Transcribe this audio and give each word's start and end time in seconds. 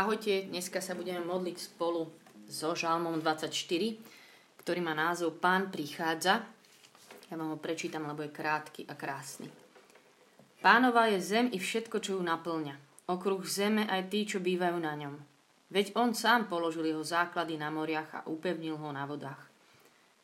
Ahojte, 0.00 0.48
dneska 0.48 0.80
sa 0.80 0.96
budeme 0.96 1.20
modliť 1.20 1.76
spolu 1.76 2.08
so 2.48 2.72
Žalmom 2.72 3.20
24, 3.20 3.52
ktorý 4.64 4.80
má 4.80 4.96
názov 4.96 5.36
Pán 5.36 5.68
prichádza. 5.68 6.40
Ja 7.28 7.36
vám 7.36 7.52
ho 7.52 7.60
prečítam, 7.60 8.08
lebo 8.08 8.24
je 8.24 8.32
krátky 8.32 8.88
a 8.88 8.96
krásny. 8.96 9.52
Pánova 10.64 11.04
je 11.12 11.20
zem 11.20 11.52
i 11.52 11.60
všetko, 11.60 12.00
čo 12.00 12.16
ju 12.16 12.24
naplňa. 12.24 13.04
Okruh 13.12 13.44
zeme 13.44 13.84
aj 13.92 14.08
tí, 14.08 14.24
čo 14.24 14.40
bývajú 14.40 14.80
na 14.80 14.96
ňom. 14.96 15.20
Veď 15.68 15.92
on 16.00 16.16
sám 16.16 16.48
položil 16.48 16.88
jeho 16.88 17.04
základy 17.04 17.60
na 17.60 17.68
moriach 17.68 18.24
a 18.24 18.24
upevnil 18.24 18.80
ho 18.80 18.88
na 18.96 19.04
vodách. 19.04 19.52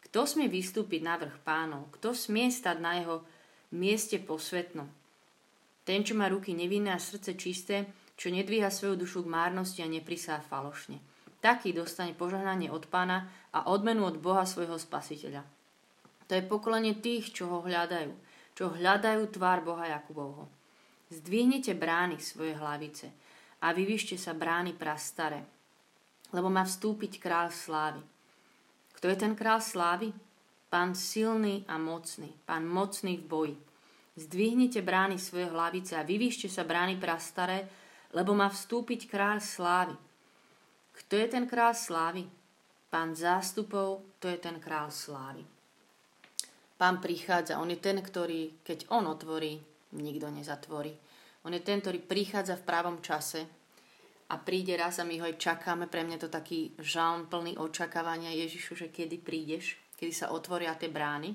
Kto 0.08 0.24
smie 0.24 0.48
vystúpiť 0.48 1.04
na 1.04 1.20
vrch 1.20 1.36
pánov? 1.44 1.92
Kto 2.00 2.16
smie 2.16 2.48
stať 2.48 2.80
na 2.80 2.96
jeho 2.96 3.28
mieste 3.76 4.16
posvetnom? 4.24 4.88
Ten, 5.84 6.00
čo 6.00 6.16
má 6.16 6.32
ruky 6.32 6.56
nevinné 6.56 6.96
a 6.96 6.98
srdce 6.98 7.36
čisté, 7.36 8.05
čo 8.16 8.32
nedvíha 8.32 8.72
svoju 8.72 8.96
dušu 8.96 9.24
k 9.24 9.32
márnosti 9.32 9.84
a 9.84 9.88
neprisá 9.88 10.40
falošne. 10.40 10.98
Taký 11.44 11.76
dostane 11.76 12.16
požehnanie 12.16 12.72
od 12.72 12.88
pána 12.88 13.28
a 13.52 13.68
odmenu 13.68 14.08
od 14.08 14.16
Boha 14.18 14.48
svojho 14.48 14.80
spasiteľa. 14.80 15.44
To 16.26 16.32
je 16.34 16.42
pokolenie 16.42 16.98
tých, 16.98 17.30
čo 17.30 17.46
ho 17.46 17.62
hľadajú, 17.62 18.10
čo 18.56 18.72
hľadajú 18.72 19.22
tvár 19.30 19.62
Boha 19.62 19.86
Jakubovho. 19.86 20.50
Zdvihnite 21.06 21.78
brány 21.78 22.18
svoje 22.18 22.58
hlavice 22.58 23.14
a 23.62 23.70
vyvyšte 23.70 24.18
sa 24.18 24.34
brány 24.34 24.74
prastare, 24.74 25.46
lebo 26.34 26.50
má 26.50 26.66
vstúpiť 26.66 27.22
král 27.22 27.54
slávy. 27.54 28.02
Kto 28.98 29.06
je 29.06 29.16
ten 29.16 29.38
král 29.38 29.62
slávy? 29.62 30.10
Pán 30.66 30.98
silný 30.98 31.62
a 31.70 31.78
mocný, 31.78 32.34
pán 32.42 32.66
mocný 32.66 33.22
v 33.22 33.24
boji. 33.28 33.56
Zdvihnite 34.18 34.82
brány 34.82 35.20
svoje 35.20 35.46
hlavice 35.46 35.94
a 35.94 36.02
vyvyšte 36.02 36.50
sa 36.50 36.66
brány 36.66 36.98
prastare, 36.98 37.85
lebo 38.14 38.36
má 38.36 38.46
vstúpiť 38.50 39.10
kráľ 39.10 39.42
slávy. 39.42 39.96
Kto 40.96 41.12
je 41.16 41.26
ten 41.26 41.44
kráľ 41.48 41.74
slávy? 41.74 42.22
Pán 42.86 43.16
zástupov, 43.18 44.04
to 44.22 44.30
je 44.30 44.38
ten 44.38 44.62
kráľ 44.62 44.94
slávy. 44.94 45.42
Pán 46.76 47.00
prichádza, 47.00 47.56
on 47.56 47.72
je 47.72 47.80
ten, 47.80 47.96
ktorý, 47.98 48.60
keď 48.60 48.92
on 48.92 49.08
otvorí, 49.08 49.56
nikto 49.96 50.28
nezatvorí. 50.28 50.92
On 51.48 51.52
je 51.54 51.62
ten, 51.64 51.80
ktorý 51.80 52.04
prichádza 52.04 52.60
v 52.60 52.66
pravom 52.66 53.00
čase 53.00 53.48
a 54.26 54.34
príde 54.36 54.74
raz 54.74 54.98
a 54.98 55.06
my 55.06 55.22
ho 55.22 55.24
aj 55.30 55.38
čakáme. 55.38 55.86
Pre 55.86 56.02
mňa 56.02 56.18
to 56.18 56.28
taký 56.28 56.74
žalm 56.82 57.30
plný 57.30 57.56
očakávania 57.56 58.34
Ježišu, 58.34 58.74
že 58.74 58.86
kedy 58.90 59.22
prídeš, 59.22 59.78
kedy 59.96 60.12
sa 60.12 60.34
otvoria 60.34 60.74
tie 60.74 60.90
brány. 60.90 61.32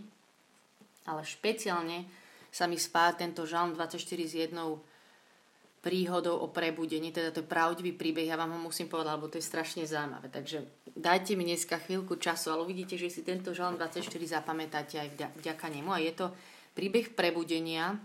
Ale 1.08 1.26
špeciálne 1.26 2.06
sa 2.52 2.68
mi 2.68 2.76
spá 2.76 3.16
tento 3.16 3.48
žalm 3.48 3.74
24 3.74 3.98
s 4.28 4.34
jednou 4.36 4.84
príhodou 5.82 6.38
o 6.46 6.48
prebudení, 6.54 7.10
teda 7.10 7.34
to 7.34 7.42
je 7.42 7.50
pravdivý 7.50 7.98
príbeh, 7.98 8.30
ja 8.30 8.38
vám 8.38 8.54
ho 8.54 8.62
musím 8.62 8.86
povedať, 8.86 9.18
lebo 9.18 9.34
to 9.34 9.42
je 9.42 9.50
strašne 9.50 9.82
zaujímavé. 9.82 10.30
Takže 10.30 10.62
dajte 10.94 11.34
mi 11.34 11.42
dneska 11.42 11.82
chvíľku 11.82 12.22
času, 12.22 12.54
ale 12.54 12.70
uvidíte, 12.70 13.02
že 13.02 13.10
si 13.10 13.26
tento 13.26 13.50
žalm 13.58 13.82
24 13.82 14.06
zapamätáte 14.06 15.02
aj 15.02 15.10
vďaka 15.42 15.66
nemu. 15.74 15.90
A 15.90 15.98
je 15.98 16.14
to 16.14 16.26
príbeh 16.78 17.18
prebudenia 17.18 17.98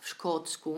v 0.00 0.06
Škótsku. 0.08 0.74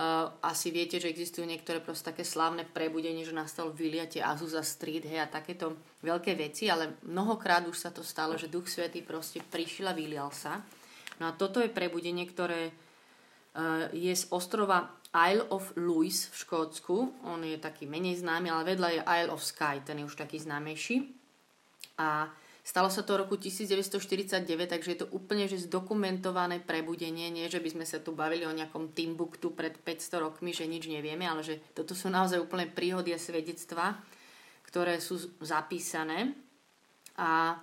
Uh, 0.00 0.32
asi 0.44 0.72
viete, 0.72 0.96
že 0.96 1.12
existujú 1.12 1.44
niektoré 1.44 1.80
proste 1.80 2.12
také 2.12 2.24
slávne 2.24 2.64
prebudenie, 2.64 3.24
že 3.24 3.36
nastalo 3.36 3.72
vyliate 3.72 4.20
Azusa 4.20 4.64
Street, 4.64 5.04
hej, 5.04 5.24
a 5.24 5.28
takéto 5.28 5.76
veľké 6.00 6.36
veci, 6.36 6.72
ale 6.72 7.00
mnohokrát 7.04 7.68
už 7.68 7.76
sa 7.76 7.90
to 7.92 8.00
stalo, 8.00 8.36
že 8.40 8.48
Duch 8.48 8.68
Svetý 8.68 9.04
proste 9.04 9.44
prišiel 9.44 9.92
a 9.92 9.96
vylial 9.96 10.32
sa. 10.32 10.64
No 11.20 11.28
a 11.28 11.36
toto 11.36 11.60
je 11.60 11.68
prebudenie, 11.68 12.24
ktoré 12.28 12.72
uh, 12.72 13.92
je 13.92 14.12
z 14.12 14.24
ostrova 14.32 14.99
Isle 15.10 15.50
of 15.50 15.74
Lewis 15.74 16.30
v 16.30 16.34
Škótsku. 16.46 16.96
On 17.26 17.42
je 17.42 17.58
taký 17.58 17.90
menej 17.90 18.22
známy, 18.22 18.46
ale 18.46 18.74
vedľa 18.74 18.88
je 18.94 19.00
Isle 19.02 19.32
of 19.34 19.42
Skye, 19.42 19.82
ten 19.82 19.98
je 19.98 20.06
už 20.06 20.14
taký 20.14 20.38
známejší. 20.38 21.10
A 21.98 22.30
stalo 22.62 22.86
sa 22.86 23.02
to 23.02 23.18
roku 23.18 23.34
1949, 23.34 24.46
takže 24.70 24.90
je 24.94 24.98
to 25.02 25.10
úplne 25.10 25.50
že 25.50 25.66
zdokumentované 25.66 26.62
prebudenie. 26.62 27.26
Nie, 27.34 27.50
že 27.50 27.58
by 27.58 27.74
sme 27.74 27.86
sa 27.86 27.98
tu 27.98 28.14
bavili 28.14 28.46
o 28.46 28.54
nejakom 28.54 28.94
Timbuktu 28.94 29.50
pred 29.50 29.74
500 29.74 30.24
rokmi, 30.24 30.54
že 30.54 30.70
nič 30.70 30.86
nevieme, 30.86 31.26
ale 31.26 31.42
že 31.42 31.58
toto 31.74 31.98
sú 31.98 32.06
naozaj 32.06 32.38
úplne 32.38 32.70
príhody 32.70 33.10
a 33.10 33.18
svedectvá, 33.18 33.98
ktoré 34.62 35.02
sú 35.02 35.18
zapísané. 35.42 36.38
A 37.18 37.58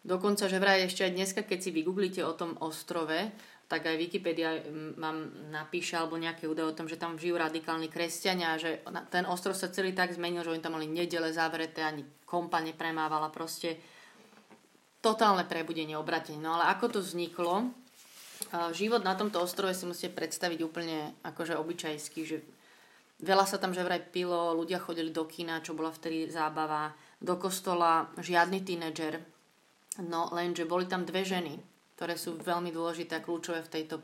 Dokonca, 0.00 0.48
že 0.48 0.56
vraj 0.56 0.88
ešte 0.88 1.04
aj 1.04 1.12
dneska, 1.12 1.40
keď 1.44 1.58
si 1.60 1.70
vygooglíte 1.76 2.24
o 2.24 2.32
tom 2.32 2.56
ostrove, 2.64 3.36
tak 3.70 3.86
aj 3.86 4.02
Wikipedia 4.02 4.66
vám 4.98 5.30
napíše 5.54 5.94
alebo 5.94 6.18
nejaké 6.18 6.50
údaje 6.50 6.66
o 6.66 6.74
tom, 6.74 6.90
že 6.90 6.98
tam 6.98 7.14
žijú 7.14 7.38
radikálni 7.38 7.86
kresťania 7.86 8.58
a 8.58 8.58
že 8.58 8.82
ten 9.14 9.22
ostrov 9.30 9.54
sa 9.54 9.70
celý 9.70 9.94
tak 9.94 10.10
zmenil, 10.10 10.42
že 10.42 10.50
oni 10.50 10.58
tam 10.58 10.74
mali 10.74 10.90
nedele 10.90 11.30
zavreté, 11.30 11.86
ani 11.86 12.02
kompa 12.26 12.58
nepremávala, 12.58 13.30
proste 13.30 13.78
totálne 14.98 15.46
prebudenie, 15.46 15.94
obratenie. 15.94 16.42
No 16.42 16.58
ale 16.58 16.66
ako 16.74 16.98
to 16.98 17.00
vzniklo? 17.00 17.70
Život 18.50 19.06
na 19.06 19.14
tomto 19.14 19.38
ostrove 19.38 19.70
si 19.70 19.86
musíte 19.86 20.18
predstaviť 20.18 20.58
úplne 20.66 21.14
akože 21.22 21.54
obyčajský, 21.54 22.20
že 22.26 22.42
veľa 23.22 23.46
sa 23.46 23.62
tam 23.62 23.70
že 23.70 23.86
vraj 23.86 24.02
pilo, 24.02 24.58
ľudia 24.58 24.82
chodili 24.82 25.14
do 25.14 25.30
kina, 25.30 25.62
čo 25.62 25.78
bola 25.78 25.94
vtedy 25.94 26.26
zábava, 26.26 26.90
do 27.22 27.38
kostola 27.38 28.10
žiadny 28.18 28.66
tínedžer, 28.66 29.22
no 30.10 30.26
lenže 30.34 30.66
boli 30.66 30.90
tam 30.90 31.06
dve 31.06 31.22
ženy, 31.22 31.69
ktoré 32.00 32.16
sú 32.16 32.40
veľmi 32.40 32.72
dôležité 32.72 33.20
a 33.20 33.24
kľúčové 33.24 33.60
v 33.60 33.72
tejto 33.76 34.00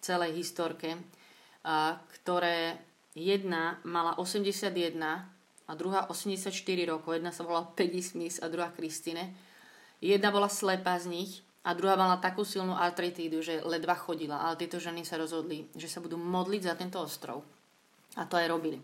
celej 0.00 0.40
historke, 0.40 0.96
a 1.68 2.00
ktoré 2.16 2.80
jedna 3.12 3.76
mala 3.84 4.16
81 4.16 4.72
a 5.68 5.72
druhá 5.76 6.08
84 6.08 6.48
rokov. 6.88 7.20
Jedna 7.20 7.36
sa 7.36 7.44
volala 7.44 7.68
Peggy 7.76 8.00
Smith 8.00 8.40
a 8.40 8.48
druhá 8.48 8.72
Kristine. 8.72 9.36
Jedna 10.00 10.32
bola 10.32 10.48
slepá 10.48 10.96
z 10.96 11.12
nich 11.12 11.32
a 11.60 11.76
druhá 11.76 11.92
mala 11.92 12.16
takú 12.24 12.40
silnú 12.40 12.72
artritídu, 12.72 13.44
že 13.44 13.60
ledva 13.68 13.92
chodila. 14.00 14.40
Ale 14.40 14.56
tieto 14.56 14.80
ženy 14.80 15.04
sa 15.04 15.20
rozhodli, 15.20 15.68
že 15.76 15.92
sa 15.92 16.00
budú 16.00 16.16
modliť 16.16 16.62
za 16.64 16.72
tento 16.72 16.96
ostrov. 17.04 17.44
A 18.16 18.24
to 18.24 18.40
aj 18.40 18.48
robili. 18.48 18.80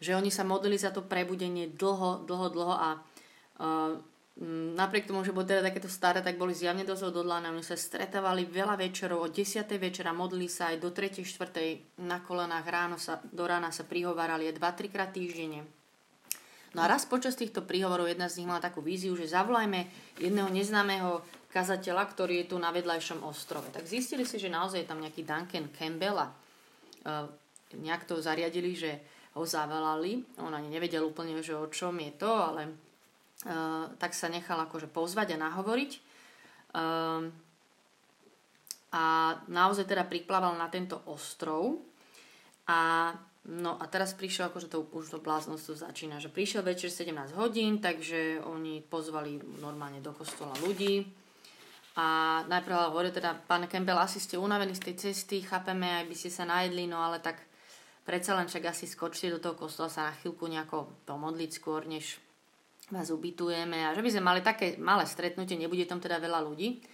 Že 0.00 0.24
oni 0.24 0.32
sa 0.32 0.48
modlili 0.48 0.80
za 0.80 0.88
to 0.88 1.04
prebudenie 1.04 1.68
dlho, 1.68 2.24
dlho, 2.24 2.48
dlho 2.48 2.74
a 2.80 2.88
uh, 2.96 4.00
napriek 4.40 5.04
tomu, 5.04 5.20
že 5.20 5.36
boli 5.36 5.44
teda 5.44 5.60
takéto 5.60 5.92
staré, 5.92 6.24
tak 6.24 6.40
boli 6.40 6.56
zjavne 6.56 6.88
dosť 6.88 7.12
odhodlané. 7.12 7.52
Oni 7.52 7.60
sa 7.60 7.76
stretávali 7.76 8.48
veľa 8.48 8.80
večerov, 8.80 9.28
od 9.28 9.32
10. 9.32 9.68
večera 9.76 10.16
modlili 10.16 10.48
sa 10.48 10.72
aj 10.72 10.80
do 10.80 10.88
3. 10.88 11.20
4. 11.20 12.00
na 12.00 12.24
kolenách 12.24 12.66
ráno 12.66 12.96
sa, 12.96 13.20
do 13.20 13.44
rána 13.44 13.68
sa 13.68 13.84
prihovárali 13.84 14.48
aj 14.48 14.56
2-3 14.56 14.88
krát 14.88 15.12
týždenne. 15.12 15.68
No 16.72 16.80
a 16.80 16.88
raz 16.88 17.04
počas 17.04 17.36
týchto 17.36 17.68
príhovorov 17.68 18.08
jedna 18.08 18.32
z 18.32 18.40
nich 18.40 18.48
mala 18.48 18.64
takú 18.64 18.80
víziu, 18.80 19.12
že 19.12 19.28
zavolajme 19.28 19.84
jedného 20.16 20.48
neznámeho 20.48 21.20
kazateľa, 21.52 22.08
ktorý 22.08 22.34
je 22.42 22.48
tu 22.48 22.56
na 22.56 22.72
vedľajšom 22.72 23.20
ostrove. 23.28 23.68
Tak 23.68 23.84
zistili 23.84 24.24
si, 24.24 24.40
že 24.40 24.48
naozaj 24.48 24.80
je 24.80 24.88
tam 24.88 25.04
nejaký 25.04 25.20
Duncan 25.20 25.68
Campbell 25.68 26.16
a 26.16 26.32
uh, 26.32 27.28
nejak 27.76 28.08
to 28.08 28.24
zariadili, 28.24 28.72
že 28.72 29.04
ho 29.36 29.44
zavolali. 29.44 30.24
On 30.40 30.48
ani 30.48 30.72
nevedel 30.72 31.04
úplne, 31.04 31.36
že 31.44 31.52
o 31.52 31.68
čom 31.68 32.00
je 32.00 32.12
to, 32.16 32.32
ale 32.32 32.72
tak 33.98 34.14
sa 34.14 34.30
nechal 34.30 34.58
akože 34.62 34.86
pozvať 34.86 35.34
a 35.34 35.42
nahovoriť. 35.42 35.92
Uh, 36.72 37.28
a 38.92 39.34
naozaj 39.48 39.88
teda 39.88 40.04
priplával 40.04 40.52
na 40.60 40.68
tento 40.68 41.00
ostrov. 41.08 41.80
A, 42.68 43.10
no 43.48 43.80
a 43.80 43.84
teraz 43.88 44.12
prišiel, 44.12 44.52
akože 44.52 44.68
to 44.68 44.84
už 44.92 45.16
to 45.16 45.18
bláznostvo 45.18 45.72
začína, 45.72 46.20
že 46.20 46.28
prišiel 46.28 46.60
večer 46.60 46.92
17 46.92 47.32
hodín, 47.40 47.80
takže 47.80 48.44
oni 48.44 48.84
pozvali 48.84 49.40
normálne 49.58 50.04
do 50.04 50.12
kostola 50.12 50.52
ľudí. 50.60 51.08
A 51.96 52.40
najprv 52.48 52.92
hovorí 52.92 53.12
teda, 53.12 53.36
pán 53.48 53.68
Campbell, 53.68 54.00
asi 54.00 54.20
ste 54.20 54.40
unavení 54.40 54.72
z 54.76 54.92
tej 54.92 54.94
cesty, 55.08 55.44
chápeme, 55.44 55.88
aj 55.88 56.08
by 56.08 56.14
ste 56.16 56.30
sa 56.32 56.44
najedli, 56.48 56.88
no 56.88 57.00
ale 57.00 57.20
tak 57.20 57.36
predsa 58.04 58.32
len 58.32 58.48
však 58.48 58.64
asi 58.64 58.88
skočte 58.88 59.28
do 59.28 59.40
toho 59.40 59.56
kostola 59.56 59.92
sa 59.92 60.08
na 60.08 60.16
chvíľku 60.16 60.48
nejako 60.48 60.88
pomodliť 61.04 61.50
skôr, 61.52 61.84
než 61.84 62.16
vás 62.92 63.08
ubytujeme 63.08 63.88
a 63.88 63.96
že 63.96 64.04
by 64.04 64.10
sme 64.12 64.22
mali 64.22 64.40
také 64.44 64.76
malé 64.76 65.08
stretnutie, 65.08 65.56
nebude 65.56 65.88
tam 65.88 65.98
teda 65.98 66.20
veľa 66.20 66.44
ľudí. 66.44 66.84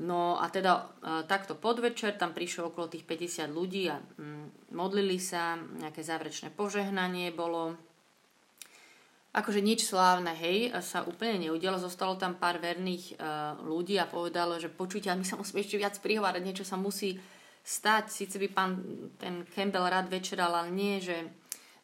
No 0.00 0.40
a 0.40 0.48
teda 0.48 0.72
e, 0.72 0.82
takto 1.28 1.52
podvečer 1.52 2.16
tam 2.16 2.32
prišlo 2.32 2.72
okolo 2.72 2.88
tých 2.88 3.04
50 3.04 3.52
ľudí 3.52 3.92
a 3.92 4.00
mm, 4.00 4.72
modlili 4.72 5.20
sa, 5.20 5.60
nejaké 5.60 6.00
záverečné 6.00 6.48
požehnanie 6.56 7.28
bolo. 7.28 7.76
Akože 9.36 9.60
nič 9.60 9.84
slávne, 9.84 10.32
hej, 10.32 10.72
sa 10.80 11.04
úplne 11.04 11.48
neudialo. 11.48 11.76
Zostalo 11.76 12.16
tam 12.16 12.40
pár 12.40 12.56
verných 12.56 13.04
e, 13.12 13.24
ľudí 13.68 14.00
a 14.00 14.08
povedalo, 14.08 14.56
že 14.56 14.72
počujte, 14.72 15.12
my 15.12 15.28
sa 15.28 15.36
musíme 15.36 15.60
ešte 15.60 15.76
viac 15.76 16.00
prihovárať, 16.00 16.40
niečo 16.40 16.64
sa 16.64 16.80
musí 16.80 17.20
stať. 17.60 18.08
Sice 18.08 18.40
by 18.40 18.48
pán 18.48 18.70
ten 19.20 19.44
Campbell 19.52 19.92
rád 19.92 20.08
večeral, 20.08 20.56
ale 20.56 20.72
nie, 20.72 21.04
že 21.04 21.20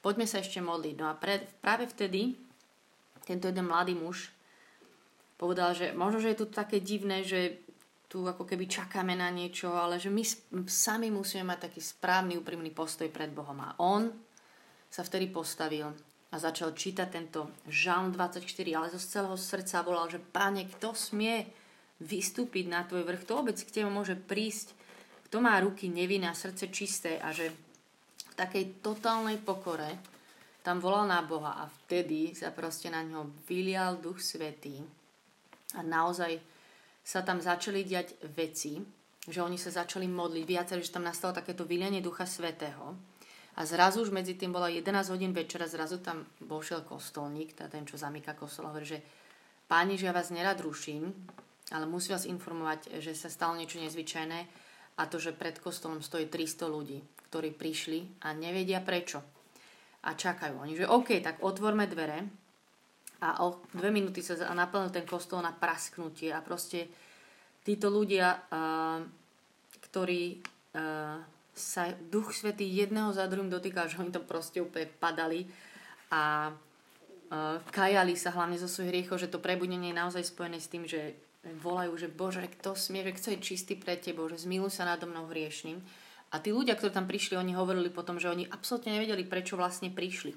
poďme 0.01 0.25
sa 0.25 0.41
ešte 0.41 0.65
modliť. 0.65 0.95
No 0.97 1.13
a 1.13 1.15
pre, 1.15 1.45
práve 1.61 1.85
vtedy 1.93 2.48
tento 3.29 3.53
jeden 3.53 3.69
mladý 3.69 3.93
muž 3.93 4.33
povedal, 5.37 5.77
že 5.77 5.93
možno, 5.93 6.25
že 6.25 6.33
je 6.33 6.41
to 6.41 6.49
také 6.49 6.81
divné, 6.81 7.23
že 7.23 7.61
tu 8.09 8.25
ako 8.25 8.49
keby 8.49 8.65
čakáme 8.65 9.13
na 9.13 9.29
niečo, 9.29 9.77
ale 9.77 10.01
že 10.01 10.09
my 10.09 10.25
sami 10.65 11.13
musíme 11.13 11.45
mať 11.45 11.69
taký 11.69 11.81
správny, 11.85 12.41
úprimný 12.41 12.73
postoj 12.73 13.07
pred 13.13 13.29
Bohom. 13.29 13.61
A 13.61 13.77
on 13.79 14.09
sa 14.89 15.05
vtedy 15.05 15.29
postavil 15.29 15.93
a 16.33 16.37
začal 16.37 16.73
čítať 16.73 17.09
tento 17.09 17.53
žalm 17.69 18.13
24, 18.13 18.45
ale 18.73 18.93
zo 18.93 19.01
celého 19.01 19.37
srdca 19.37 19.85
volal, 19.85 20.09
že 20.09 20.21
Pane, 20.21 20.65
kto 20.65 20.97
smie 20.97 21.45
vystúpiť 22.01 22.65
na 22.69 22.85
tvoj 22.89 23.05
vrch, 23.05 23.25
kto 23.29 23.33
vôbec 23.45 23.57
k 23.61 23.75
tebe 23.81 23.93
môže 23.93 24.17
prísť, 24.17 24.73
kto 25.29 25.45
má 25.45 25.61
ruky 25.61 25.93
nevinné 25.93 26.33
a 26.33 26.37
srdce 26.37 26.73
čisté? 26.73 27.21
A 27.21 27.33
že 27.37 27.53
v 28.33 28.35
takej 28.37 28.81
totálnej 28.81 29.37
pokore 29.37 30.01
tam 30.63 30.83
volal 30.83 31.09
na 31.09 31.23
Boha 31.23 31.63
a 31.63 31.65
vtedy 31.67 32.35
sa 32.35 32.51
proste 32.51 32.91
na 32.91 33.01
ňo 33.03 33.47
vylial 33.47 33.99
Duch 34.03 34.21
Svetý 34.21 34.83
a 35.77 35.81
naozaj 35.85 36.39
sa 37.05 37.25
tam 37.25 37.41
začali 37.41 37.85
diať 37.89 38.21
veci, 38.37 38.77
že 39.29 39.41
oni 39.41 39.57
sa 39.57 39.73
začali 39.73 40.09
modliť 40.09 40.45
viacej, 40.45 40.85
že 40.85 40.93
tam 40.93 41.05
nastalo 41.05 41.37
takéto 41.37 41.65
vylianie 41.65 42.05
Ducha 42.05 42.25
Svetého 42.25 42.97
a 43.59 43.61
zrazu 43.65 44.05
už 44.05 44.15
medzi 44.15 44.39
tým 44.39 44.53
bola 44.55 44.71
11 44.71 45.13
hodín 45.13 45.33
večera, 45.33 45.67
zrazu 45.67 45.99
tam 45.99 46.25
vošiel 46.45 46.87
kostolník, 46.87 47.59
teda 47.59 47.69
ten, 47.69 47.85
čo 47.89 47.99
zamyká 47.99 48.39
kostol, 48.39 48.71
hovorí, 48.71 48.87
že 48.87 49.01
páni, 49.67 49.99
že 49.99 50.09
ja 50.09 50.15
vás 50.15 50.31
nerad 50.31 50.61
ruším, 50.61 51.11
ale 51.73 51.85
musím 51.85 52.17
vás 52.17 52.25
informovať, 52.25 53.01
že 53.03 53.13
sa 53.13 53.29
stalo 53.29 53.57
niečo 53.57 53.81
nezvyčajné 53.81 54.41
a 54.99 55.03
to, 55.05 55.21
že 55.21 55.37
pred 55.37 55.61
kostolom 55.61 56.01
stojí 56.01 56.31
300 56.31 56.65
ľudí, 56.69 56.99
ktorí 57.29 57.53
prišli 57.53 58.25
a 58.25 58.33
nevedia 58.33 58.81
prečo. 58.81 59.38
A 60.09 60.17
čakajú. 60.17 60.65
Oni, 60.65 60.73
že 60.73 60.89
OK, 60.89 61.21
tak 61.21 61.45
otvorme 61.45 61.85
dvere 61.85 62.25
a 63.21 63.45
o 63.45 63.61
dve 63.77 63.93
minúty 63.93 64.25
sa 64.25 64.39
naplnil 64.57 64.89
ten 64.89 65.05
kostol 65.05 65.45
na 65.45 65.53
prasknutie 65.53 66.33
a 66.33 66.41
proste 66.41 66.89
títo 67.61 67.93
ľudia, 67.93 68.49
uh, 68.49 69.05
ktorí 69.91 70.41
uh, 70.41 71.21
sa 71.53 71.93
Duch 71.93 72.33
Svetý 72.33 72.65
jedného 72.65 73.11
za 73.11 73.27
druhým 73.27 73.51
dotýkal, 73.51 73.91
že 73.91 73.99
oni 73.99 74.15
to 74.15 74.23
proste 74.23 74.63
úplne 74.63 74.87
padali 74.87 75.45
a 76.15 76.55
uh, 76.55 77.59
kajali 77.69 78.15
sa 78.15 78.33
hlavne 78.33 78.57
zo 78.57 78.71
svojich 78.71 78.91
hriechov, 78.95 79.21
že 79.21 79.29
to 79.29 79.43
prebudenie 79.43 79.93
je 79.93 80.01
naozaj 80.01 80.25
spojené 80.25 80.63
s 80.63 80.71
tým, 80.71 80.87
že 80.87 81.19
volajú, 81.59 81.99
že 81.99 82.09
Bože, 82.09 82.47
kto 82.47 82.79
smie, 82.79 83.03
že 83.03 83.17
kto 83.19 83.29
je 83.35 83.45
čistý 83.45 83.75
pre 83.75 83.99
Tebo, 83.99 84.31
že 84.31 84.41
zmiluj 84.41 84.75
sa 84.75 84.87
nado 84.87 85.11
mnou 85.11 85.27
hriešným. 85.27 85.83
A 86.29 86.37
tí 86.45 86.53
ľudia, 86.53 86.77
ktorí 86.77 86.93
tam 86.93 87.09
prišli, 87.09 87.41
oni 87.41 87.57
hovorili 87.57 87.89
potom, 87.89 88.21
že 88.21 88.29
oni 88.29 88.45
absolútne 88.53 88.93
nevedeli, 88.93 89.25
prečo 89.25 89.57
vlastne 89.57 89.89
prišli. 89.89 90.37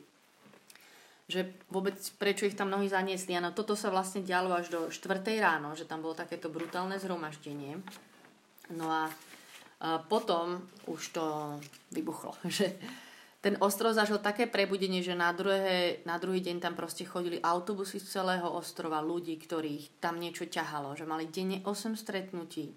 Že 1.28 1.52
vôbec 1.68 2.00
prečo 2.16 2.48
ich 2.48 2.56
tam 2.56 2.72
mnohí 2.72 2.88
zaniesli. 2.88 3.36
Áno, 3.36 3.52
toto 3.52 3.76
sa 3.76 3.92
vlastne 3.92 4.24
dialo 4.24 4.56
až 4.56 4.72
do 4.72 4.80
4. 4.88 5.20
ráno, 5.40 5.76
že 5.76 5.84
tam 5.84 6.00
bolo 6.00 6.16
takéto 6.16 6.48
brutálne 6.48 6.96
zhromaždenie. 6.96 7.84
No 8.72 8.88
a 8.88 9.12
potom 10.08 10.64
už 10.88 11.12
to 11.12 11.26
vybuchlo. 11.92 12.38
Že 12.46 12.78
ten 13.42 13.58
ostrov 13.58 13.98
zažil 13.98 14.22
také 14.22 14.46
prebudenie, 14.46 15.02
že 15.02 15.18
na, 15.18 15.34
druhé, 15.34 16.06
na 16.06 16.22
druhý 16.22 16.46
deň 16.46 16.62
tam 16.62 16.78
proste 16.78 17.10
chodili 17.10 17.42
autobusy 17.42 17.98
z 17.98 18.22
celého 18.22 18.46
ostrova, 18.46 19.02
ľudí, 19.02 19.34
ktorých 19.34 19.98
tam 19.98 20.22
niečo 20.22 20.46
ťahalo, 20.46 20.94
že 20.94 21.10
mali 21.10 21.26
denne 21.26 21.66
8 21.66 21.98
stretnutí 21.98 22.70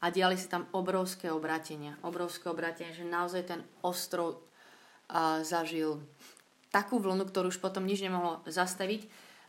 a 0.00 0.08
diali 0.08 0.36
sa 0.40 0.60
tam 0.60 0.64
obrovské 0.72 1.28
obratenia. 1.28 1.96
Obrovské 2.00 2.48
obratenia, 2.48 2.96
že 2.96 3.04
naozaj 3.04 3.42
ten 3.44 3.60
ostrov 3.84 4.40
a, 5.06 5.44
zažil 5.44 6.00
takú 6.72 7.02
vlnu, 7.02 7.28
ktorú 7.28 7.52
už 7.52 7.60
potom 7.60 7.84
nič 7.84 8.00
nemohlo 8.00 8.40
zastaviť 8.48 9.06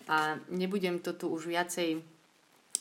a 0.10 0.42
nebudem 0.50 1.00
to 1.00 1.14
tu 1.14 1.30
už 1.30 1.48
viacej 1.48 2.02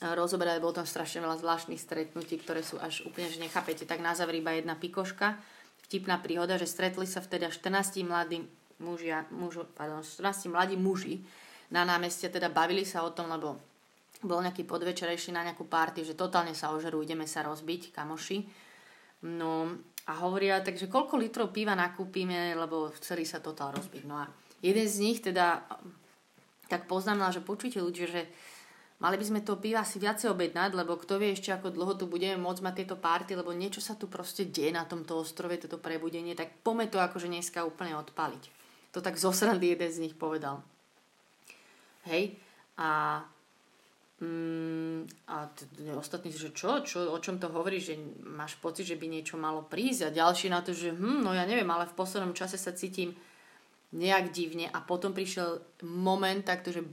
rozoberať, 0.01 0.65
bolo 0.65 0.81
tam 0.81 0.89
strašne 0.89 1.21
veľa 1.21 1.37
zvláštnych 1.37 1.77
stretnutí, 1.77 2.41
ktoré 2.41 2.65
sú 2.65 2.81
až 2.81 3.05
úplne, 3.05 3.29
že 3.29 3.37
nechápete. 3.37 3.85
Tak 3.85 4.01
na 4.01 4.17
záver 4.17 4.41
iba 4.41 4.57
jedna 4.57 4.73
pikoška, 4.73 5.37
vtipná 5.85 6.17
príhoda, 6.17 6.57
že 6.57 6.65
stretli 6.65 7.05
sa 7.05 7.21
vtedy 7.21 7.53
14 7.53 8.01
mladí 8.09 8.49
mužia, 8.81 9.29
mužu, 9.29 9.69
pardon, 9.77 10.01
14 10.01 10.49
mladí 10.49 10.81
muži 10.81 11.21
na 11.69 11.85
námestie, 11.85 12.33
teda 12.33 12.49
bavili 12.49 12.89
sa 12.89 13.05
o 13.05 13.13
tom, 13.13 13.29
lebo 13.29 13.61
bol 14.21 14.45
nejaký 14.45 14.69
podvečer, 14.69 15.09
na 15.33 15.47
nejakú 15.47 15.65
party, 15.65 16.05
že 16.05 16.19
totálne 16.19 16.53
sa 16.53 16.73
ožerú, 16.77 17.01
ideme 17.01 17.25
sa 17.25 17.41
rozbiť, 17.45 17.93
kamoši. 17.93 18.45
No 19.25 19.69
a 20.09 20.13
hovoria, 20.25 20.65
takže 20.65 20.89
koľko 20.89 21.21
litrov 21.21 21.53
piva 21.53 21.77
nakúpime, 21.77 22.57
lebo 22.57 22.93
chceli 23.01 23.29
sa 23.29 23.41
totál 23.41 23.77
rozbiť. 23.77 24.03
No 24.05 24.21
a 24.21 24.25
jeden 24.61 24.87
z 24.89 24.97
nich 25.01 25.19
teda 25.21 25.65
tak 26.69 26.87
poznamenal, 26.87 27.33
že 27.33 27.45
počujte 27.45 27.83
ľudia, 27.83 28.07
že 28.09 28.23
Mali 29.01 29.17
by 29.17 29.25
sme 29.25 29.41
to 29.41 29.57
piva 29.57 29.81
si 29.81 29.97
viacej 29.97 30.29
objednať, 30.29 30.77
lebo 30.77 31.01
kto 31.01 31.17
vie 31.17 31.33
ešte, 31.33 31.49
ako 31.57 31.73
dlho 31.73 31.97
tu 31.97 32.05
budeme 32.05 32.37
môcť 32.37 32.61
mať 32.61 32.75
tieto 32.85 32.97
párty, 33.01 33.33
lebo 33.33 33.49
niečo 33.49 33.81
sa 33.81 33.97
tu 33.97 34.13
proste 34.13 34.45
deje 34.45 34.77
na 34.77 34.85
tomto 34.85 35.17
ostrove, 35.17 35.57
toto 35.57 35.81
prebudenie, 35.81 36.37
tak 36.37 36.61
pome 36.61 36.85
to 36.85 37.01
akože 37.01 37.33
dneska 37.33 37.65
úplne 37.65 37.97
odpaliť. 37.97 38.43
To 38.93 39.01
tak 39.01 39.17
zosrandy 39.17 39.73
jeden 39.73 39.89
z 39.89 40.05
nich 40.05 40.13
povedal. 40.13 40.61
Hej? 42.13 42.37
A, 42.77 43.25
mm, 44.21 45.29
a 45.29 45.49
t- 45.51 45.67
ostatní, 45.97 46.33
že 46.33 46.53
čo, 46.53 46.85
čo, 46.85 47.11
o 47.11 47.19
čom 47.19 47.41
to 47.41 47.49
hovorí, 47.49 47.81
že 47.81 47.99
máš 48.23 48.61
pocit, 48.61 48.87
že 48.87 49.01
by 49.01 49.09
niečo 49.09 49.41
malo 49.41 49.65
prísť? 49.67 50.09
A 50.09 50.17
ďalší 50.17 50.53
na 50.53 50.61
to, 50.61 50.77
že 50.77 50.93
hm, 50.93 51.25
no 51.25 51.33
ja 51.33 51.49
neviem, 51.49 51.69
ale 51.69 51.89
v 51.89 51.97
poslednom 51.97 52.37
čase 52.37 52.61
sa 52.61 52.77
cítim 52.77 53.17
nejak 53.93 54.31
divne. 54.31 54.71
A 54.71 54.79
potom 54.85 55.11
prišiel 55.11 55.83
moment 55.83 56.45
takto, 56.45 56.71
že 56.71 56.87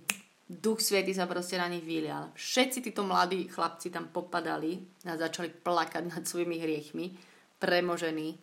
Duch 0.47 0.79
Svetý 0.79 1.11
sa 1.11 1.27
proste 1.27 1.59
na 1.59 1.67
nich 1.67 1.83
vylial. 1.83 2.31
Všetci 2.31 2.79
títo 2.79 3.03
mladí 3.03 3.51
chlapci 3.51 3.91
tam 3.91 4.07
popadali 4.07 4.79
a 5.03 5.19
začali 5.19 5.51
plakať 5.51 6.07
nad 6.07 6.23
svojimi 6.23 6.55
hriechmi, 6.63 7.11
premožení 7.59 8.39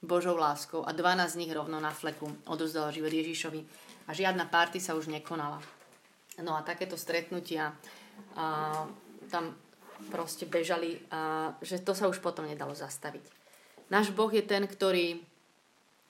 Božou 0.00 0.40
láskou. 0.40 0.80
A 0.88 0.96
12 0.96 1.36
z 1.36 1.40
nich 1.44 1.52
rovno 1.52 1.76
na 1.84 1.92
fleku 1.92 2.32
odozdala 2.48 2.88
život 2.88 3.12
Ježišovi. 3.12 3.60
A 4.08 4.10
žiadna 4.16 4.48
párty 4.48 4.80
sa 4.80 4.96
už 4.96 5.12
nekonala. 5.12 5.60
No 6.40 6.56
a 6.56 6.64
takéto 6.64 6.96
stretnutia 6.96 7.76
a, 8.36 8.86
tam 9.28 9.56
proste 10.10 10.46
bežali, 10.48 11.00
a, 11.10 11.54
že 11.62 11.80
to 11.80 11.92
sa 11.96 12.10
už 12.10 12.18
potom 12.18 12.46
nedalo 12.48 12.74
zastaviť. 12.76 13.24
Náš 13.92 14.10
Boh 14.16 14.32
je 14.32 14.42
ten, 14.42 14.64
ktorý 14.64 15.20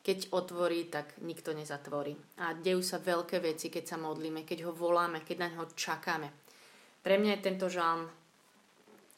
keď 0.05 0.37
otvorí, 0.37 0.85
tak 0.93 1.17
nikto 1.25 1.56
nezatvorí. 1.56 2.12
A 2.37 2.53
dejú 2.53 2.85
sa 2.85 3.01
veľké 3.01 3.41
veci, 3.41 3.73
keď 3.73 3.85
sa 3.89 3.97
modlíme, 3.97 4.45
keď 4.45 4.69
ho 4.69 4.73
voláme, 4.77 5.25
keď 5.25 5.37
na 5.41 5.49
neho 5.49 5.65
čakáme. 5.73 6.29
Pre 7.01 7.17
mňa 7.17 7.41
je 7.41 7.45
tento 7.45 7.73
žalm 7.73 8.05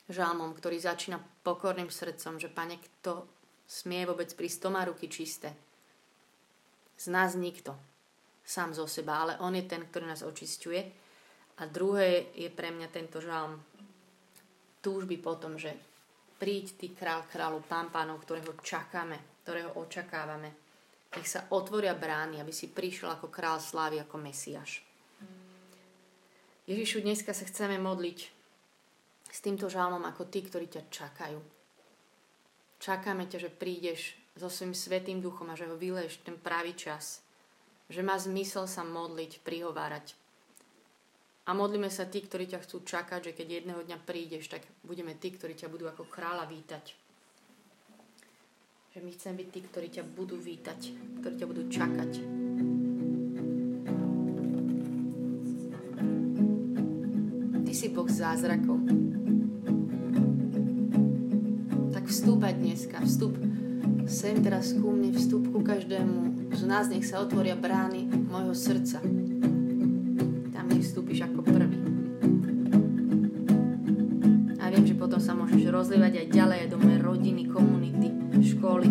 žalmom, 0.06 0.54
ktorý 0.54 0.78
začína 0.78 1.18
pokorným 1.42 1.90
srdcom, 1.90 2.38
že 2.38 2.46
pane, 2.46 2.78
kto 2.78 3.26
smie 3.66 4.06
vôbec 4.06 4.30
prísť, 4.30 4.58
to 4.62 4.68
má 4.70 4.86
ruky 4.86 5.10
čisté. 5.10 5.50
Z 6.94 7.10
nás 7.10 7.34
nikto. 7.34 7.74
Sám 8.46 8.70
zo 8.70 8.86
seba, 8.86 9.26
ale 9.26 9.34
on 9.42 9.58
je 9.58 9.66
ten, 9.66 9.82
ktorý 9.82 10.06
nás 10.06 10.22
očistuje. 10.22 10.86
A 11.56 11.62
druhé 11.64 12.32
je 12.36 12.52
pre 12.52 12.68
mňa 12.68 12.88
tento 12.92 13.20
žalm 13.20 13.56
túžby 14.84 15.16
potom, 15.16 15.56
že 15.56 15.72
príď 16.36 16.76
ty 16.76 16.86
král 16.92 17.24
kráľu, 17.28 17.64
pán 17.64 17.88
pánov, 17.88 18.20
ktorého 18.22 18.52
čakáme, 18.60 19.40
ktorého 19.42 19.72
očakávame 19.80 20.66
nech 21.16 21.28
sa 21.32 21.48
otvoria 21.48 21.96
brány, 21.96 22.44
aby 22.44 22.52
si 22.52 22.68
prišiel 22.68 23.16
ako 23.16 23.32
král 23.32 23.56
slávy, 23.56 23.96
ako 24.04 24.20
Mesiaš. 24.20 24.84
Ježišu, 26.68 27.00
dneska 27.00 27.32
sa 27.32 27.48
chceme 27.48 27.80
modliť 27.80 28.18
s 29.32 29.38
týmto 29.40 29.72
žálom 29.72 30.04
ako 30.04 30.28
tí, 30.28 30.44
ktorí 30.44 30.68
ťa 30.68 30.92
čakajú. 30.92 31.40
Čakáme 32.76 33.24
ťa, 33.24 33.48
že 33.48 33.50
prídeš 33.54 34.18
so 34.36 34.52
svojím 34.52 34.76
svetým 34.76 35.18
duchom 35.24 35.48
a 35.48 35.56
že 35.56 35.64
ho 35.64 35.78
vyleješ 35.78 36.20
ten 36.20 36.36
pravý 36.36 36.76
čas. 36.76 37.24
Že 37.88 38.04
má 38.04 38.18
zmysel 38.20 38.68
sa 38.68 38.84
modliť, 38.84 39.40
prihovárať. 39.40 40.12
A 41.46 41.54
modlíme 41.54 41.86
sa 41.86 42.10
tí, 42.10 42.26
ktorí 42.26 42.50
ťa 42.50 42.66
chcú 42.66 42.82
čakať, 42.82 43.30
že 43.30 43.36
keď 43.38 43.46
jedného 43.62 43.80
dňa 43.86 43.98
prídeš, 44.02 44.50
tak 44.50 44.66
budeme 44.82 45.14
tí, 45.14 45.30
ktorí 45.30 45.54
ťa 45.54 45.70
budú 45.70 45.86
ako 45.86 46.10
kráľa 46.10 46.50
vítať 46.50 47.06
že 48.96 49.04
my 49.04 49.12
chceme 49.12 49.44
byť 49.44 49.48
tí, 49.52 49.60
ktorí 49.60 49.88
ťa 49.92 50.04
budú 50.08 50.40
vítať, 50.40 50.80
ktorí 51.20 51.34
ťa 51.36 51.46
budú 51.52 51.68
čakať. 51.68 52.10
Ty 57.60 57.72
si 57.76 57.92
Boh 57.92 58.08
zázrakov. 58.08 58.80
Tak 61.92 62.08
vstúpať 62.08 62.56
dneska, 62.56 63.04
vstup 63.04 63.36
sem 64.08 64.40
teraz 64.40 64.72
ku 64.72 64.88
mne, 64.88 65.12
vstup 65.12 65.44
ku 65.52 65.60
každému. 65.60 66.56
Z 66.56 66.64
nás 66.64 66.88
nech 66.88 67.04
sa 67.04 67.20
otvoria 67.20 67.52
brány 67.52 68.08
môjho 68.08 68.56
srdca. 68.56 69.04
rozlievať 75.96 76.28
aj 76.28 76.28
ďalej 76.28 76.60
do 76.68 76.76
mojej 76.76 77.00
rodiny, 77.00 77.42
komunity, 77.48 78.08
školy. 78.52 78.88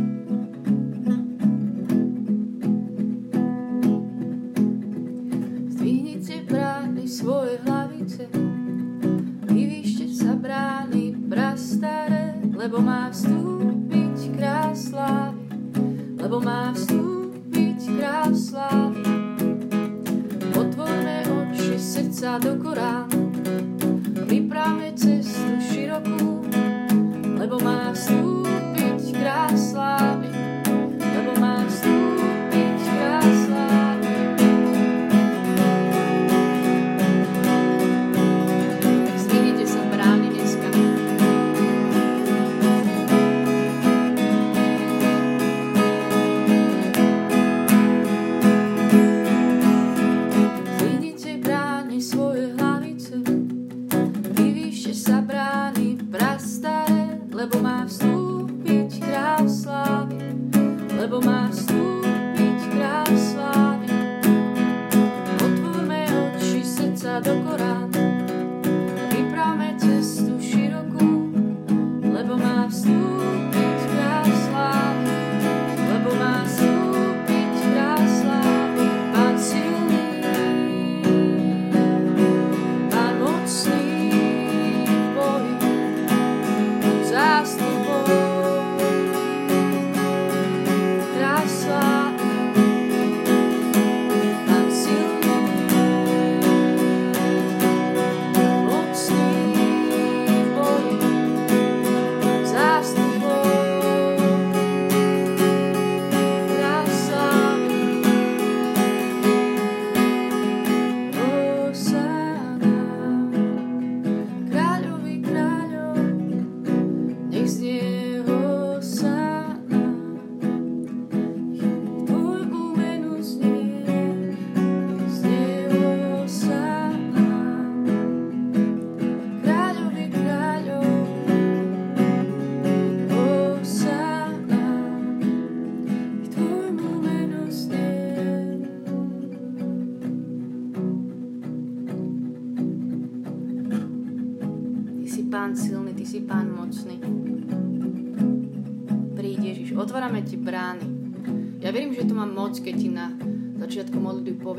No. 1.05 1.15
Zdvihnite 5.69 6.35
brány 6.50 7.05
svoje 7.05 7.62
hlavice, 7.62 8.25
vyvíšte 9.45 10.09
sa 10.17 10.33
brány, 10.33 11.13
brastare, 11.13 12.41
lebo 12.57 12.81
má 12.81 13.13
vstúpiť 13.13 14.41
kráľ 14.41 14.74
lebo 16.17 16.41
má 16.41 16.74
vstúpiť 16.74 18.01
kráľ 18.01 18.33
slávy. 18.33 19.05
Otvorme 20.57 21.21
oči, 21.21 21.77
srdca 21.77 22.41
do 22.41 22.57
koránu, 22.57 23.29
pripravme 24.25 24.89
cestu, 24.97 25.14
lebo 27.65 27.77
má 27.77 28.25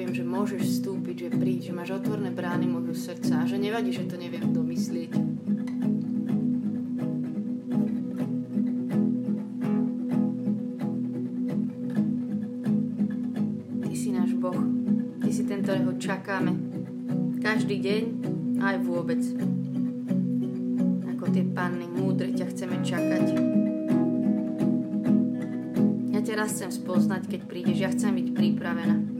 poviem, 0.06 0.22
že 0.22 0.30
môžeš 0.38 0.62
vstúpiť, 0.62 1.16
že 1.18 1.28
príď, 1.34 1.60
že 1.66 1.72
máš 1.74 1.90
otvorné 1.98 2.30
brány 2.30 2.70
môjho 2.70 2.94
srdca 2.94 3.42
a 3.42 3.48
že 3.50 3.58
nevadí, 3.58 3.90
že 3.90 4.06
to 4.06 4.14
neviem 4.14 4.54
domyslieť. 4.54 5.10
Ty 13.82 13.94
si 13.98 14.14
náš 14.14 14.30
Boh. 14.38 14.54
Ty 15.26 15.30
si 15.34 15.42
ten, 15.42 15.66
ktorého 15.66 15.98
čakáme. 15.98 16.54
Každý 17.42 17.82
deň 17.82 18.02
aj 18.62 18.76
vôbec. 18.86 19.26
Ako 21.18 21.34
tie 21.34 21.42
panny 21.50 21.90
múdre 21.90 22.30
ťa 22.30 22.46
chceme 22.54 22.78
čakať. 22.86 23.26
Ja 26.14 26.22
ťa 26.22 26.34
raz 26.38 26.54
chcem 26.54 26.70
spoznať, 26.70 27.26
keď 27.26 27.40
prídeš. 27.50 27.82
Ja 27.82 27.90
chcem 27.90 28.14
byť 28.14 28.28
pripravená. 28.38 29.15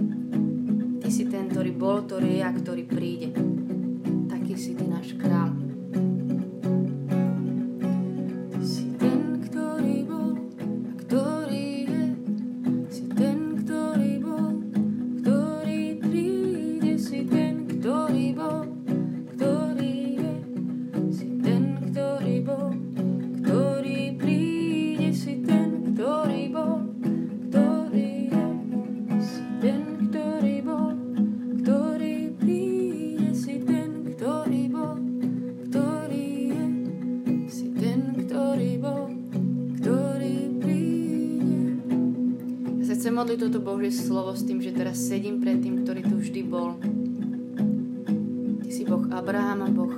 Ktorý 1.56 1.72
bol, 1.72 2.04
ktorý 2.04 2.36
je 2.36 2.42
a 2.44 2.52
ktorý 2.52 2.84
príde. 2.84 3.32
Taký 4.28 4.60
si 4.60 4.76
ty 4.76 4.84
náš 4.84 5.16
král. 5.16 5.65
Modliť 43.26 43.42
toto 43.42 43.58
Božie 43.58 43.90
slovo 43.90 44.38
s 44.38 44.46
tým, 44.46 44.62
že 44.62 44.70
teraz 44.70 45.02
sedím 45.02 45.42
pred 45.42 45.58
tým, 45.58 45.82
ktorý 45.82 45.98
tu 46.06 46.14
vždy 46.14 46.46
bol. 46.46 46.78
Ty 48.62 48.70
si 48.70 48.86
Boh 48.86 49.02
Abrahama, 49.10 49.66
Boh 49.66 49.90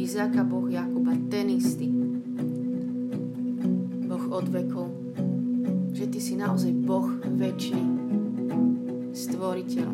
Izáka, 0.00 0.48
Boh 0.48 0.64
Jakuba, 0.72 1.12
ten 1.28 1.52
istý. 1.52 1.92
Boh 4.08 4.24
od 4.32 4.48
vekov. 4.48 4.88
Že 5.92 6.04
Ty 6.08 6.18
si 6.24 6.40
naozaj 6.40 6.72
Boh 6.72 7.04
väčší, 7.36 7.76
stvoriteľ. 9.12 9.88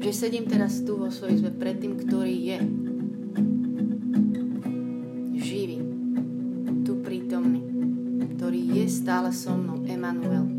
Že 0.00 0.10
sedím 0.16 0.48
teraz 0.48 0.88
tu 0.88 0.96
vo 0.96 1.12
svojej 1.12 1.44
zve 1.44 1.52
pred 1.52 1.76
tým, 1.76 2.00
ktorý 2.00 2.32
je. 2.32 2.58
Živý, 5.36 5.84
tu 6.80 6.96
prítomný, 7.04 7.60
ktorý 8.40 8.80
je 8.80 8.88
stále 8.88 9.28
so 9.36 9.52
mnou, 9.52 9.84
Emanuel. 9.84 10.55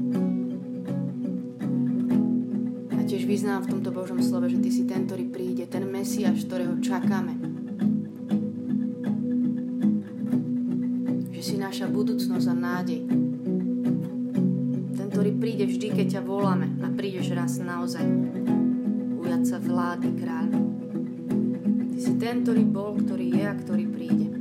Vyznám 3.38 3.70
v 3.70 3.78
tomto 3.78 3.94
Božom 3.94 4.18
slove, 4.18 4.50
že 4.50 4.58
Ty 4.58 4.70
si 4.74 4.90
ten, 4.90 5.06
ktorý 5.06 5.30
príde, 5.30 5.70
ten 5.70 5.86
Mesiaš, 5.86 6.50
ktorého 6.50 6.74
čakáme. 6.82 7.38
Že 11.30 11.42
si 11.46 11.56
naša 11.62 11.86
budúcnosť 11.86 12.48
a 12.50 12.56
nádej. 12.58 13.06
Ten, 14.98 15.08
ktorý 15.14 15.38
príde 15.38 15.70
vždy, 15.70 15.88
keď 15.94 16.18
ťa 16.18 16.22
voláme 16.26 16.82
a 16.82 16.90
prídeš 16.90 17.38
raz 17.38 17.62
naozaj. 17.62 18.10
Ujať 19.22 19.44
sa 19.46 19.62
vlády 19.62 20.10
kráľ. 20.18 20.50
Ty 21.94 21.98
si 22.02 22.18
ten, 22.18 22.42
ktorý 22.42 22.66
bol, 22.66 22.98
ktorý 22.98 23.38
je 23.38 23.44
a 23.46 23.54
ktorý 23.54 23.86
príde. 23.86 24.37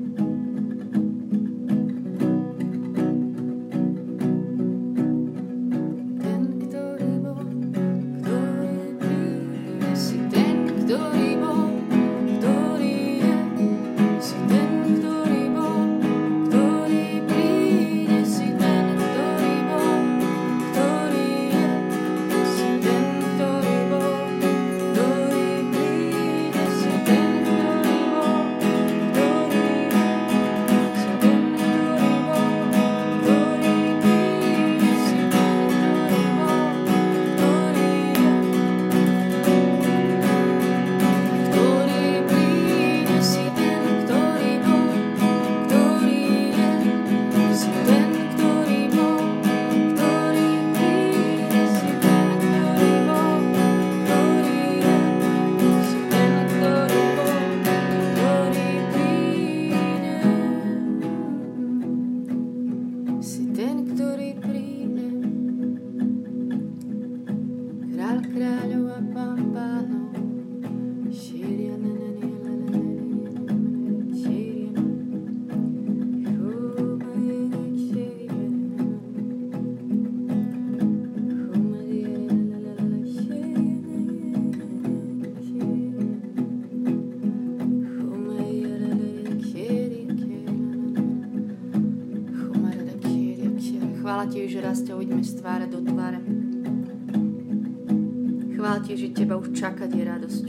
Chvála 98.67 98.83
ti, 98.83 98.99
že 98.99 99.15
teba 99.15 99.39
už 99.39 99.55
čakať 99.55 99.91
je 99.95 100.03
radosť. 100.03 100.45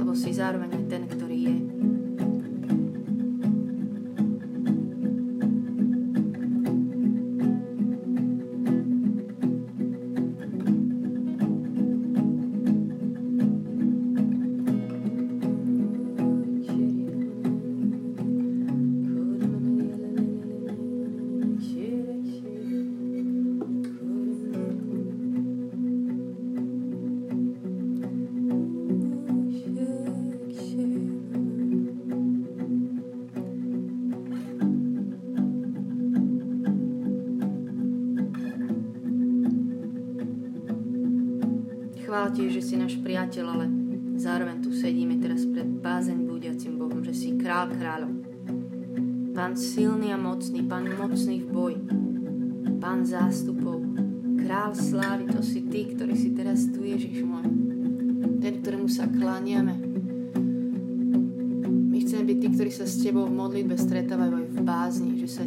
Lebo 0.00 0.16
si 0.16 0.32
zároveň 0.32 0.72
aj 0.72 0.84
ten, 0.88 1.04
ktorý 1.12 1.36
je. 1.44 1.56
Král 47.46 47.70
kráľov. 47.70 48.26
Pán 49.30 49.54
silný 49.54 50.10
a 50.10 50.18
mocný, 50.18 50.66
pán 50.66 50.90
mocný 50.98 51.46
v 51.46 51.48
boji, 51.54 51.78
pán 52.82 53.06
zástupov, 53.06 53.86
král 54.42 54.74
slávy, 54.74 55.30
to 55.30 55.46
si 55.46 55.62
ty, 55.70 55.94
ktorý 55.94 56.18
si 56.18 56.34
teraz 56.34 56.66
tu, 56.74 56.82
Ježiš 56.82 57.22
môj. 57.22 57.46
Ten, 58.42 58.58
ktorému 58.58 58.90
sa 58.90 59.06
kláňame. 59.06 59.78
My 61.94 62.02
chceme 62.02 62.34
byť 62.34 62.38
tí, 62.42 62.48
ktorí 62.50 62.70
sa 62.74 62.82
s 62.82 62.98
tebou 62.98 63.30
v 63.30 63.38
modlitbe 63.38 63.78
stretávajú 63.78 64.42
aj 64.42 64.46
v 64.50 64.58
bázni, 64.66 65.14
že 65.14 65.28
sa 65.30 65.46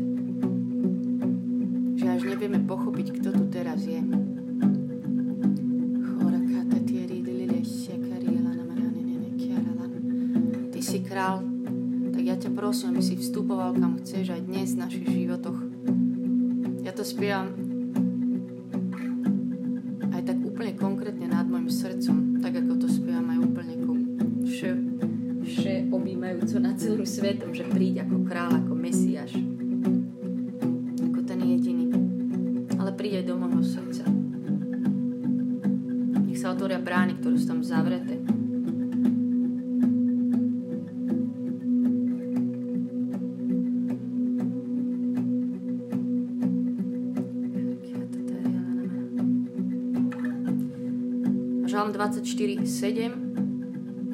že 1.99 2.05
až 2.07 2.21
nevieme 2.31 2.63
pochopiť, 2.63 3.19
kto 3.19 3.35
tu 3.35 3.43
teraz 3.51 3.83
je. 3.83 3.99
Prosím, 12.59 12.91
aby 12.91 12.99
si 12.99 13.15
vstupoval 13.15 13.71
kam 13.79 13.95
chceš 14.03 14.35
aj 14.35 14.41
dnes 14.43 14.75
v 14.75 14.81
našich 14.83 15.07
životoch. 15.07 15.55
Ja 16.83 16.91
to 16.91 17.07
spievam 17.07 17.55
aj 20.11 20.21
tak 20.27 20.37
úplne 20.43 20.75
konkrétne 20.75 21.31
nad 21.31 21.47
môjim 21.47 21.71
srdcom, 21.71 22.43
tak 22.43 22.59
ako 22.59 22.83
to 22.83 22.91
spievam 22.91 23.31
aj 23.31 23.39
úplne 23.39 23.75
ku 23.79 23.95
vše, 24.43 24.75
vše 25.47 25.87
objímajúco 25.87 26.59
nad 26.59 26.75
celým 26.75 27.07
svetom, 27.07 27.55
že 27.55 27.63
príď 27.63 28.03
ako 28.03 28.27
král, 28.27 28.51
ako 28.51 28.75
Mesiáš. 28.75 29.39
Ako 30.99 31.19
ten 31.23 31.39
jediný. 31.39 31.95
Ale 32.75 32.91
príď 32.91 33.23
aj 33.23 33.25
do 33.31 33.35
môjho 33.39 33.63
srdca. 33.63 34.03
Nech 36.27 36.35
sa 36.43 36.51
otvoria 36.51 36.83
brány, 36.83 37.23
ktoré 37.23 37.39
sú 37.39 37.55
tam 37.55 37.63
zavreté. 37.63 38.28
Žalm 52.29 52.61
24, 52.61 52.61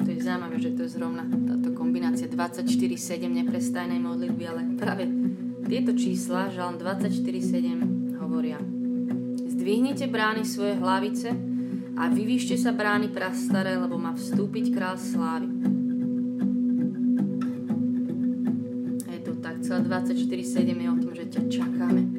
To 0.00 0.08
je 0.08 0.24
zaujímavé, 0.24 0.56
že 0.56 0.72
to 0.72 0.88
je 0.88 0.96
zrovna 0.96 1.28
táto 1.28 1.76
kombinácia 1.76 2.24
24, 2.24 2.64
7 2.64 3.28
neprestajnej 3.28 4.00
modlitby, 4.00 4.44
ale 4.48 4.62
práve 4.72 5.04
tieto 5.68 5.92
čísla, 5.92 6.48
Žalm 6.48 6.80
24, 6.80 7.12
7 7.12 8.16
hovoria 8.24 8.56
Zdvihnite 9.52 10.08
brány 10.08 10.48
svoje 10.48 10.80
hlavice 10.80 11.28
a 12.00 12.08
vyvýšte 12.08 12.56
sa 12.56 12.72
brány 12.72 13.12
prastaré, 13.12 13.76
lebo 13.76 14.00
má 14.00 14.16
vstúpiť 14.16 14.72
král 14.72 14.96
slávy. 14.96 15.52
Je 19.12 19.20
to 19.20 19.36
tak, 19.44 19.60
celá 19.60 19.84
24.7 19.84 20.72
je 20.72 20.88
o 20.88 20.96
tom, 21.04 21.12
že 21.12 21.24
ťa 21.28 21.42
čakáme 21.52 22.15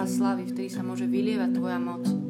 král 0.00 0.16
slavy, 0.16 0.48
vtedy 0.48 0.72
sa 0.72 0.80
môže 0.80 1.04
vylievať 1.04 1.60
tvoja 1.60 1.76
moc. 1.76 2.29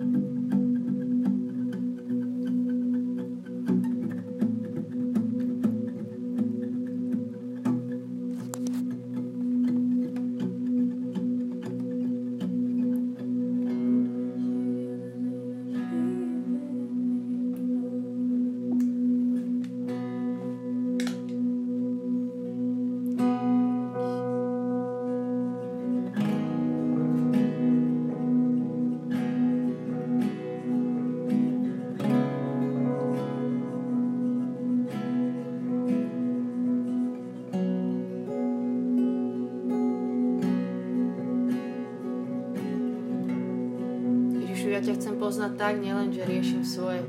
ťa 44.90 44.98
chcem 45.06 45.22
poznať 45.22 45.52
tak, 45.54 45.78
nielen, 45.78 46.10
že 46.10 46.26
riešim 46.26 46.66
svoje 46.66 47.06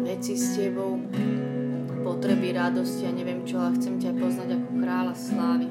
veci 0.00 0.32
s 0.32 0.56
tebou, 0.56 0.96
potreby, 2.00 2.56
radosti 2.56 3.04
a 3.04 3.12
neviem 3.12 3.44
čo, 3.44 3.60
ale 3.60 3.76
chcem 3.76 4.00
ťa 4.00 4.16
poznať 4.16 4.48
ako 4.56 4.68
kráľa 4.80 5.12
slávy. 5.12 5.68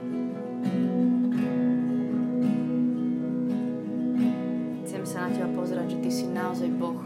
Chcem 4.86 5.02
sa 5.02 5.26
na 5.26 5.30
teba 5.34 5.50
pozerať, 5.58 5.98
že 5.98 6.02
ty 6.06 6.10
si 6.14 6.26
naozaj 6.30 6.70
Boh, 6.78 6.99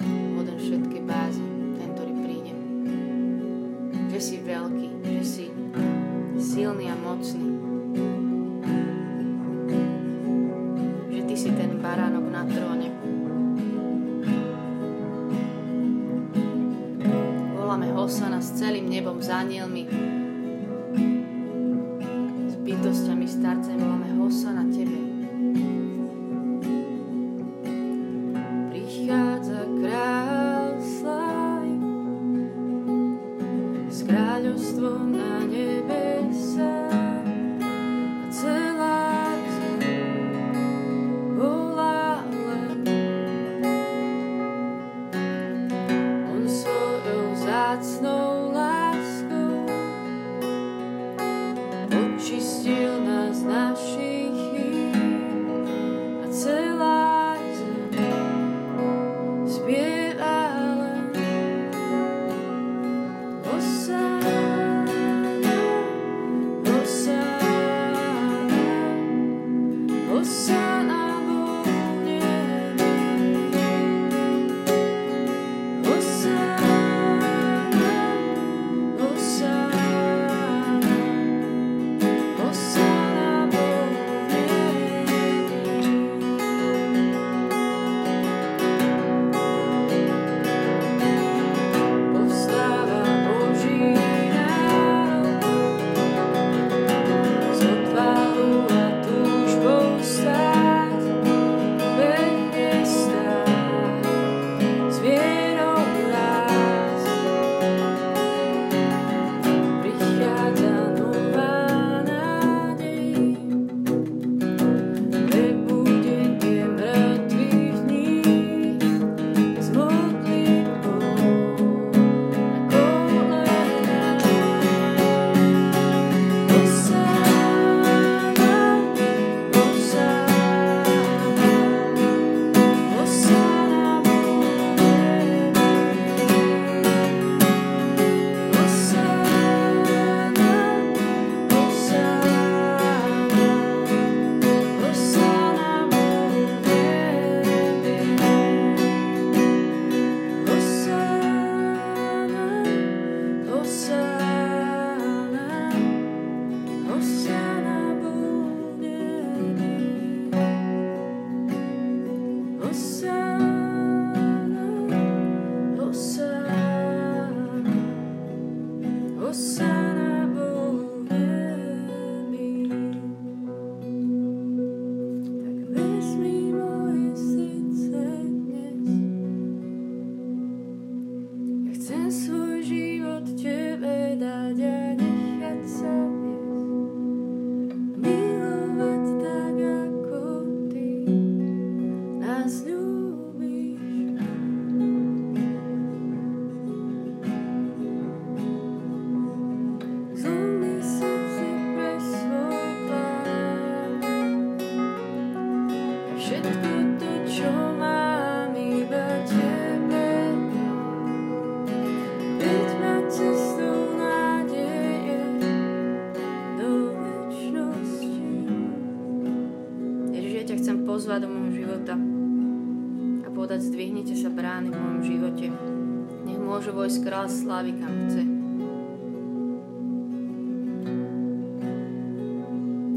a 227.24 227.28
slávy 227.32 227.72
kam 227.80 227.96
chce. 228.04 228.24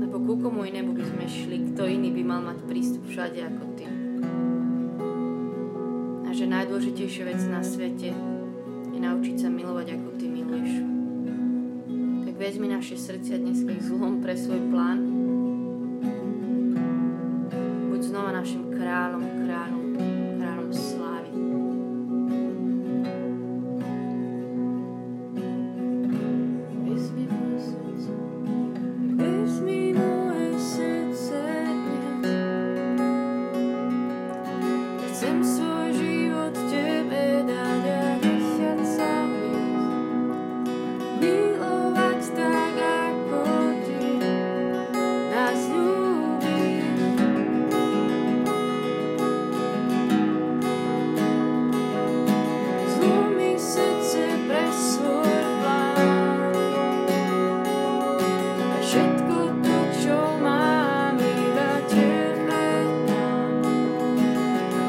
Lebo 0.03 0.19
no 0.19 0.27
ku 0.27 0.35
komu 0.43 0.67
inému 0.67 0.99
by 0.99 1.05
sme 1.07 1.25
šli, 1.31 1.57
kto 1.71 1.87
iný 1.87 2.11
by 2.11 2.23
mal 2.27 2.43
mať 2.43 2.59
prístup 2.67 3.07
všade 3.07 3.39
ako 3.39 3.65
ty. 3.79 3.87
A 6.27 6.29
že 6.35 6.51
najdôležitejšia 6.51 7.23
vec 7.23 7.39
na 7.47 7.63
svete 7.63 8.11
je 8.91 8.99
naučiť 8.99 9.37
sa 9.39 9.47
milovať, 9.47 9.95
ako 9.95 10.09
ty 10.19 10.27
miluješ. 10.27 10.75
Tak 12.27 12.35
vezmi 12.35 12.67
naše 12.67 12.99
srdcia 12.99 13.39
dnes 13.39 13.63
k 13.63 13.79
zlom 13.79 14.19
pre 14.27 14.35
svoj 14.35 14.59
plán. 14.75 15.07
Buď 17.95 18.01
znova 18.11 18.35
našim 18.35 18.75
kráľom, 18.75 19.23
kráľom. 19.47 19.76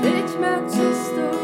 Bitch, 0.02 0.40
my 0.40 0.68
sister. 0.68 1.37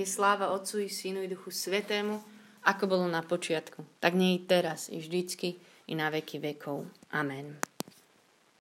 Je 0.00 0.08
sláva 0.08 0.48
Otcu 0.56 0.80
i 0.80 0.88
Synu 0.88 1.20
i 1.20 1.28
Duchu 1.28 1.52
Svetému, 1.52 2.24
ako 2.64 2.88
bolo 2.88 3.04
na 3.04 3.20
počiatku, 3.20 3.84
tak 4.00 4.16
nie 4.16 4.40
i 4.40 4.48
teraz, 4.48 4.88
i 4.88 4.96
vždycky, 4.96 5.60
i 5.60 5.92
na 5.92 6.08
veky 6.08 6.40
vekov. 6.40 6.88
Amen. 7.12 7.60